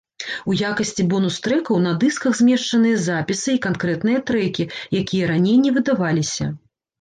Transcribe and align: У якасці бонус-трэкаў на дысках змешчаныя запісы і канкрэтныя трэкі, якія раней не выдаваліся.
У 0.51 0.55
якасці 0.67 1.03
бонус-трэкаў 1.11 1.75
на 1.87 1.91
дысках 2.03 2.37
змешчаныя 2.39 2.95
запісы 3.03 3.49
і 3.57 3.61
канкрэтныя 3.67 4.23
трэкі, 4.31 4.67
якія 5.03 5.29
раней 5.35 5.57
не 5.69 5.77
выдаваліся. 5.79 6.45